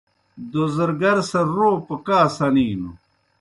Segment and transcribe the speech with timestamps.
[0.51, 2.91] دوزرگر سہ روپہ کا سنِینوْ۔